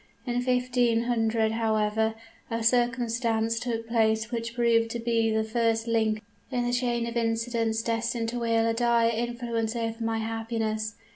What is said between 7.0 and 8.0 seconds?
of incidents